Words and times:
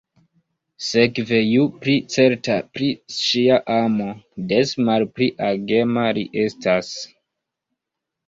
Sekve, 0.83 1.39
ju 1.47 1.65
pli 1.81 1.93
certa 2.13 2.55
pri 2.77 2.87
ŝia 3.17 3.59
amo, 3.75 4.09
des 4.53 4.73
malpli 4.87 5.27
agema 5.49 6.09
li 6.19 6.23
estas. 6.45 6.89